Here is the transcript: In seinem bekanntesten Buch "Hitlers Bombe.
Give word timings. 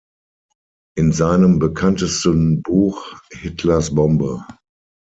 In 0.97 1.11
seinem 1.11 1.59
bekanntesten 1.59 2.63
Buch 2.63 3.21
"Hitlers 3.33 3.93
Bombe. 3.93 4.43